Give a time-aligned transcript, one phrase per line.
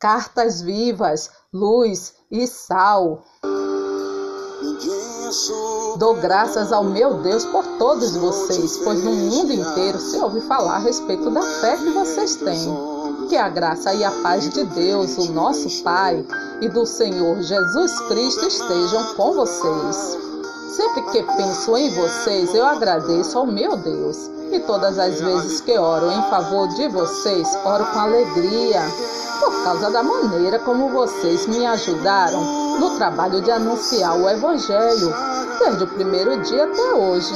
[0.00, 3.22] cartas vivas, luz e sal.
[5.98, 10.76] Dou graças ao meu Deus por todos vocês, pois no mundo inteiro se ouve falar
[10.76, 13.28] a respeito da fé que vocês têm.
[13.28, 16.24] Que a graça e a paz de Deus, o nosso Pai,
[16.60, 20.29] e do Senhor Jesus Cristo estejam com vocês.
[20.76, 24.30] Sempre que penso em vocês, eu agradeço ao meu Deus.
[24.52, 28.80] E todas as vezes que oro em favor de vocês, oro com alegria,
[29.40, 35.12] por causa da maneira como vocês me ajudaram no trabalho de anunciar o Evangelho,
[35.58, 37.34] desde o primeiro dia até hoje.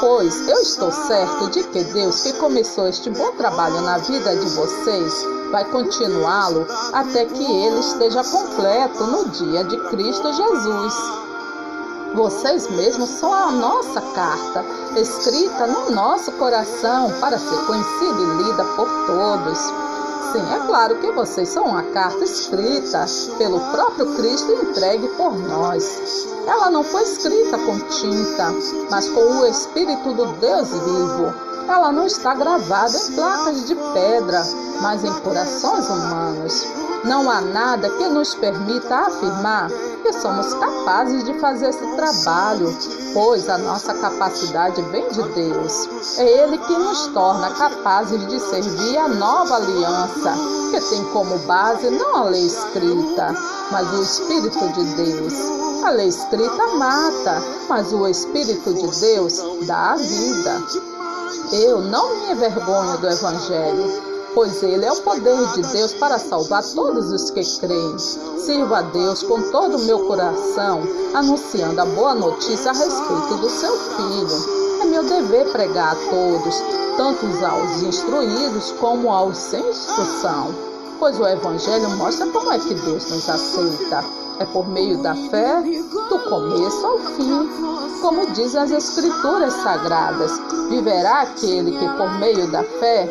[0.00, 4.48] Pois eu estou certo de que Deus, que começou este bom trabalho na vida de
[4.48, 5.14] vocês,
[5.52, 11.29] vai continuá-lo até que ele esteja completo no dia de Cristo Jesus.
[12.14, 14.64] Vocês mesmos são a nossa carta,
[14.96, 19.58] escrita no nosso coração para ser conhecida e lida por todos.
[20.32, 23.06] Sim, é claro que vocês são uma carta escrita
[23.38, 26.26] pelo próprio Cristo e entregue por nós.
[26.46, 28.54] Ela não foi escrita com tinta,
[28.90, 31.32] mas com o Espírito do Deus vivo.
[31.68, 34.44] Ela não está gravada em placas de pedra,
[34.80, 36.66] mas em corações humanos.
[37.04, 39.70] Não há nada que nos permita afirmar
[40.12, 42.76] somos capazes de fazer esse trabalho,
[43.12, 45.88] pois a nossa capacidade vem de Deus.
[46.18, 50.34] É Ele que nos torna capazes de servir a nova aliança,
[50.70, 53.34] que tem como base não a lei escrita,
[53.70, 55.34] mas o Espírito de Deus.
[55.84, 60.62] A lei escrita mata, mas o Espírito de Deus dá a vida.
[61.52, 66.62] Eu não me envergonho do Evangelho pois ele é o poder de Deus para salvar
[66.74, 67.98] todos os que creem.
[67.98, 70.82] Sirvo a Deus com todo o meu coração,
[71.14, 74.60] anunciando a boa notícia a respeito do seu filho.
[74.82, 76.62] É meu dever pregar a todos,
[76.96, 80.54] tanto aos instruídos como aos sem instrução,
[80.98, 84.04] pois o Evangelho mostra como é que Deus nos aceita.
[84.38, 87.50] É por meio da fé, do começo ao fim.
[88.00, 90.32] Como dizem as Escrituras Sagradas,
[90.70, 93.06] viverá aquele que, por meio da fé,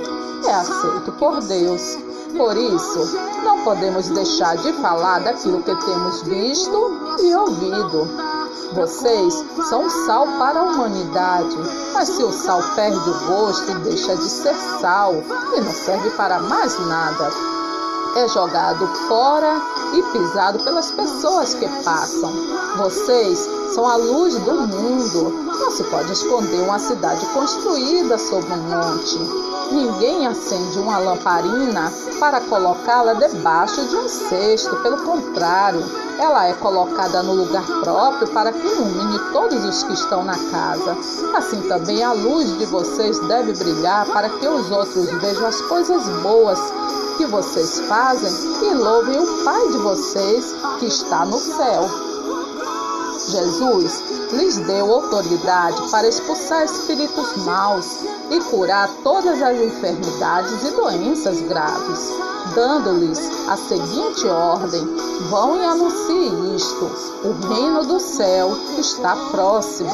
[0.47, 1.97] é aceito por Deus.
[2.37, 8.07] Por isso, não podemos deixar de falar daquilo que temos visto e ouvido.
[8.73, 9.33] Vocês
[9.67, 11.57] são sal para a humanidade,
[11.93, 15.15] mas se o sal perde o gosto, deixa de ser sal
[15.55, 17.48] e não serve para mais nada.
[18.15, 19.61] É jogado fora
[19.93, 22.31] e pisado pelas pessoas que passam.
[22.77, 25.45] Vocês são a luz do mundo.
[25.45, 29.19] Não se pode esconder uma cidade construída sobre um monte.
[29.71, 34.75] Ninguém acende uma lamparina para colocá-la debaixo de um cesto.
[34.77, 35.83] Pelo contrário,
[36.19, 40.97] ela é colocada no lugar próprio para que ilumine todos os que estão na casa.
[41.35, 46.03] Assim também a luz de vocês deve brilhar para que os outros vejam as coisas
[46.23, 46.59] boas
[47.19, 48.31] que vocês fazem
[48.63, 51.83] e louvem o Pai de vocês que está no céu.
[53.27, 61.41] Jesus lhes deu autoridade para expulsar espíritos maus e curar todas as enfermidades e doenças
[61.41, 62.09] graves,
[62.55, 63.19] dando-lhes
[63.49, 64.85] a seguinte ordem:
[65.29, 66.85] vão e anunciem isto:
[67.25, 69.91] o reino do céu está próximo.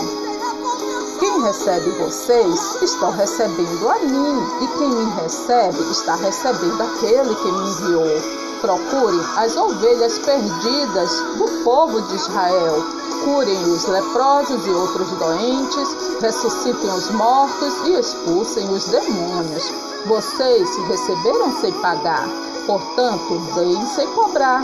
[1.35, 7.51] Quem recebe vocês está recebendo a mim, e quem me recebe está recebendo aquele que
[7.51, 8.22] me enviou.
[8.62, 12.81] Procurem as ovelhas perdidas do povo de Israel
[13.25, 19.74] curem os leprosos e outros doentes, ressuscitem os mortos e expulsem os demônios.
[20.06, 22.29] Vocês receberam sem pagar,
[22.66, 24.63] portanto, deem sem cobrar.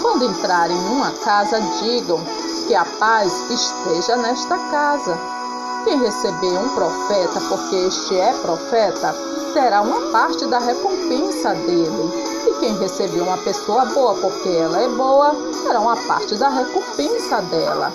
[0.00, 2.20] Quando entrarem numa casa, digam
[2.68, 5.41] que a paz esteja nesta casa.
[5.84, 9.14] Quem receber um profeta, porque este é profeta,
[9.52, 12.32] terá uma parte da recompensa dele
[12.62, 15.34] quem recebeu uma pessoa boa porque ela é boa,
[15.64, 17.92] terá uma parte da recompensa dela.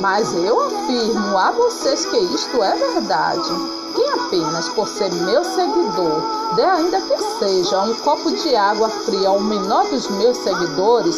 [0.00, 3.50] Mas eu afirmo a vocês que isto é verdade.
[3.96, 6.22] Quem apenas por ser meu seguidor
[6.54, 11.16] der ainda que seja um copo de água fria ao menor dos meus seguidores,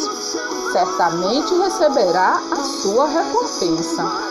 [0.71, 4.30] certamente receberá a sua recompensa.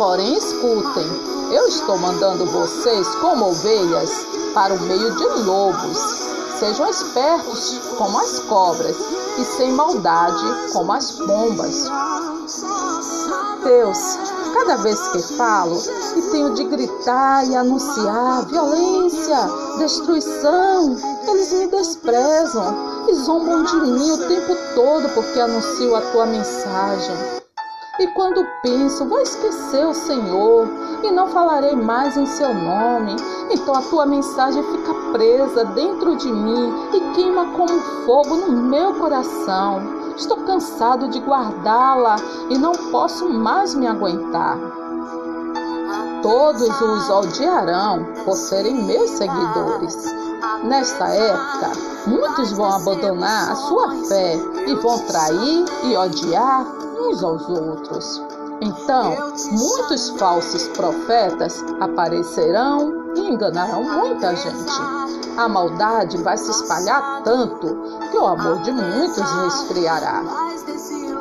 [0.00, 1.06] Porém, escutem,
[1.52, 4.10] eu estou mandando vocês como ovelhas
[4.54, 5.98] para o meio de lobos.
[6.58, 8.96] Sejam espertos como as cobras
[9.38, 11.84] e sem maldade como as pombas.
[13.62, 13.98] Deus,
[14.54, 15.78] cada vez que falo
[16.16, 19.36] e tenho de gritar e anunciar violência,
[19.76, 20.96] destruição,
[21.28, 22.74] eles me desprezam
[23.06, 27.40] e zombam de mim o tempo todo porque anuncio a tua mensagem.
[28.00, 30.66] E quando penso, vou esquecer o Senhor,
[31.04, 33.14] e não falarei mais em seu nome.
[33.50, 38.94] Então a tua mensagem fica presa dentro de mim e queima como fogo no meu
[38.94, 39.82] coração.
[40.16, 42.16] Estou cansado de guardá-la
[42.48, 44.56] e não posso mais me aguentar.
[46.22, 49.96] Todos os odiarão por serem meus seguidores.
[50.64, 51.72] Nesta época,
[52.06, 54.36] muitos vão abandonar a sua fé
[54.66, 56.79] e vão trair e odiar
[57.10, 58.22] uns aos outros.
[58.60, 59.16] Então,
[59.50, 64.72] muitos falsos profetas aparecerão e enganarão muita gente.
[65.36, 67.66] A maldade vai se espalhar tanto
[68.10, 70.22] que o amor de muitos esfriará.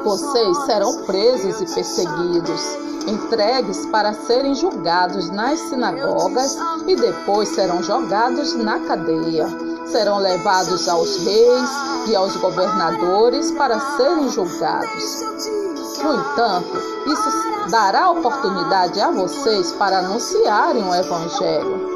[0.03, 2.61] Vocês serão presos e perseguidos,
[3.07, 6.57] entregues para serem julgados nas sinagogas
[6.87, 9.47] e depois serão jogados na cadeia.
[9.87, 11.69] Serão levados aos reis
[12.07, 15.68] e aos governadores para serem julgados.
[16.03, 21.89] No entanto, isso dará oportunidade a vocês para anunciarem o Evangelho.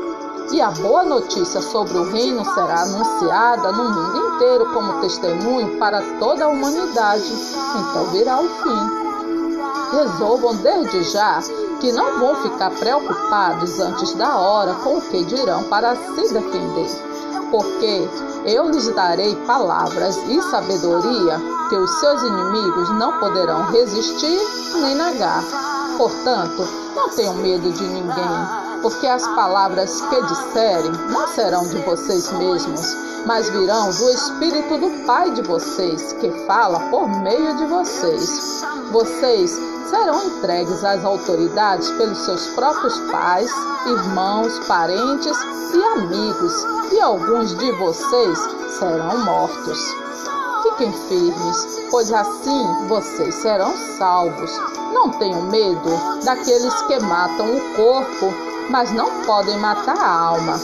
[0.51, 6.01] E a boa notícia sobre o reino será anunciada no mundo inteiro como testemunho para
[6.19, 7.31] toda a humanidade.
[7.79, 9.97] Então virá o fim.
[9.97, 11.39] Resolvam desde já
[11.79, 16.89] que não vão ficar preocupados antes da hora com o que dirão para se defender.
[17.49, 18.07] Porque
[18.45, 24.39] eu lhes darei palavras e sabedoria que os seus inimigos não poderão resistir
[24.81, 25.43] nem negar.
[25.97, 32.29] Portanto, não tenham medo de ninguém porque as palavras que disserem não serão de vocês
[32.33, 32.85] mesmos,
[33.25, 38.61] mas virão do Espírito do Pai de vocês, que fala por meio de vocês.
[38.91, 39.57] Vocês
[39.89, 43.51] serão entregues às autoridades pelos seus próprios pais,
[43.85, 45.37] irmãos, parentes
[45.73, 46.53] e amigos,
[46.91, 48.39] e alguns de vocês
[48.79, 49.79] serão mortos.
[50.63, 54.51] Fiquem firmes, pois assim vocês serão salvos.
[54.93, 60.59] Não tenham medo daqueles que matam o corpo mas não podem matar a alma.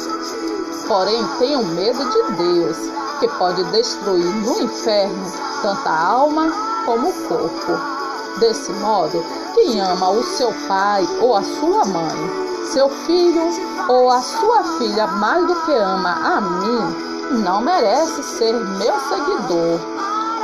[0.88, 2.77] Porém, tenham medo de Deus,
[3.19, 5.31] que pode destruir no inferno
[5.62, 6.51] tanto a alma
[6.86, 7.98] como o corpo.
[8.39, 13.41] Desse modo, quem ama o seu pai ou a sua mãe, seu filho
[13.89, 19.80] ou a sua filha mais do que ama a mim, não merece ser meu seguidor.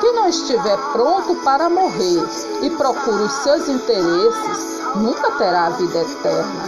[0.02, 2.22] Quem não estiver pronto para morrer
[2.62, 6.64] e procura os seus interesses, nunca terá a vida eterna.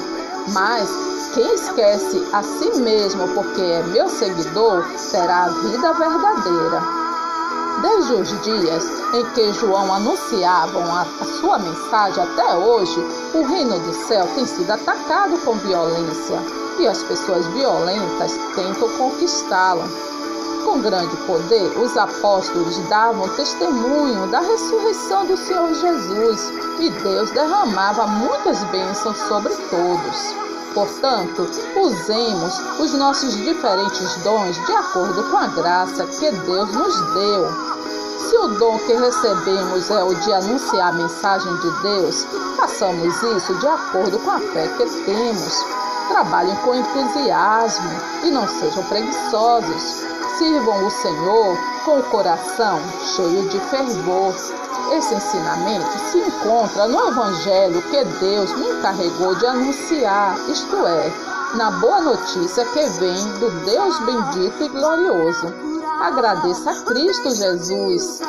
[0.53, 0.89] Mas
[1.33, 6.96] quem esquece a si mesmo porque é meu seguidor, terá a vida verdadeira.
[7.87, 11.05] Desde os dias em que João anunciava a,
[11.39, 12.99] sua mensagem até hoje,
[13.33, 16.37] o reino do céu tem sido atacado com violência
[16.79, 19.87] e as pessoas violentas tentam conquistá-la.
[20.65, 26.51] Com grande poder, os apóstolos davam testemunho da ressurreição do Senhor Jesus
[26.81, 30.35] e Deus derramava muitas bênçãos sobre todos.
[30.73, 37.76] Portanto, usemos os nossos diferentes dons de acordo com a graça que Deus nos deu.
[38.17, 42.25] Se o dom que recebemos é o de anunciar a mensagem de Deus,
[42.57, 45.65] façamos isso de acordo com a fé que temos.
[46.09, 47.89] Trabalhem com entusiasmo
[48.23, 50.03] e não sejam preguiçosos.
[50.37, 52.79] Sirvam o Senhor com o coração
[53.15, 54.33] cheio de fervor.
[54.91, 61.11] Esse ensinamento se encontra no Evangelho que Deus me encarregou de anunciar, isto é,
[61.55, 65.76] na boa notícia que vem do Deus bendito e glorioso.
[65.99, 68.21] Agradeça a Cristo Jesus,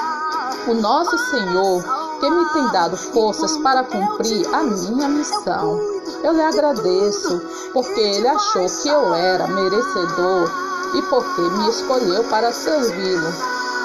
[0.67, 1.85] o nosso Senhor,
[2.19, 5.79] que me tem dado forças para cumprir a minha missão.
[6.25, 7.43] Eu lhe agradeço,
[7.75, 10.51] porque ele achou que eu era merecedor
[10.95, 13.33] e porque me escolheu para servi-lo.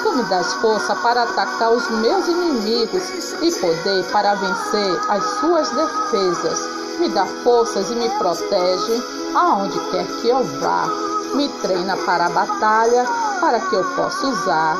[0.03, 3.03] Tu me das força para atacar os meus inimigos
[3.41, 6.59] e poder para vencer as suas defesas.
[6.99, 9.03] Me dá forças e me protege
[9.35, 10.87] aonde quer que eu vá.
[11.35, 13.05] Me treina para a batalha
[13.41, 14.77] para que eu possa usar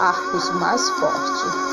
[0.00, 1.71] arcos mais fortes.